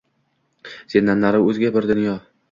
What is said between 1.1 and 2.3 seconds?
nari oʼzga bir dunyo.